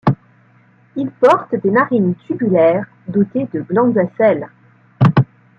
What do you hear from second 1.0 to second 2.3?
portent des narines